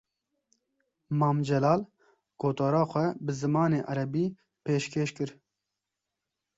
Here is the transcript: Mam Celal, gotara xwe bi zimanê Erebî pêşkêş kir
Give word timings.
Mam 1.23 1.37
Celal, 1.49 1.79
gotara 2.45 2.81
xwe 2.91 3.05
bi 3.23 3.31
zimanê 3.41 3.79
Erebî 3.91 4.25
pêşkêş 4.63 5.11
kir 5.17 5.29